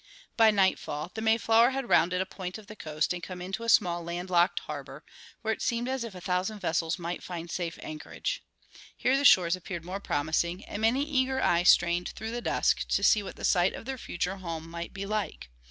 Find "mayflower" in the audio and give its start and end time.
1.21-1.69